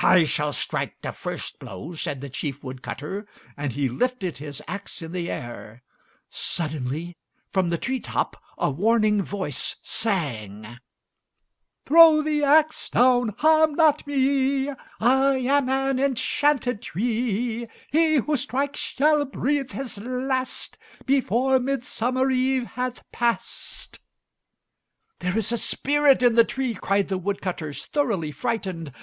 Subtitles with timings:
[0.00, 3.26] "I shall strike the first blow," said the chief wood cutter,
[3.56, 5.82] and he lifted his axe in the air.
[6.28, 7.16] Suddenly
[7.54, 10.76] from the tree top a warning voice sang,
[11.86, 14.68] "Throw the axe down, harm not me.
[15.00, 17.66] I am an enchanted tree.
[17.90, 20.76] He who strikes shall breathe his last,
[21.06, 24.00] Before Midsummer Eve hath passed."
[25.20, 28.90] "There is a spirit in the tree," cried the woodcutters, thoroughly frightened.